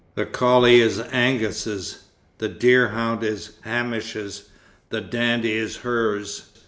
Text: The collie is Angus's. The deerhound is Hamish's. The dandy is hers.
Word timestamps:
The 0.15 0.25
collie 0.25 0.81
is 0.81 0.99
Angus's. 1.11 1.99
The 2.39 2.47
deerhound 2.49 3.21
is 3.23 3.51
Hamish's. 3.61 4.45
The 4.89 5.01
dandy 5.01 5.53
is 5.53 5.75
hers. 5.77 6.45